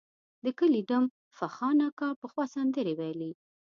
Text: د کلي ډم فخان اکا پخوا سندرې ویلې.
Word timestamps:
د 0.43 0.45
کلي 0.59 0.81
ډم 0.89 1.05
فخان 1.37 1.77
اکا 1.87 2.09
پخوا 2.21 2.45
سندرې 2.55 2.93
ویلې. 2.99 3.31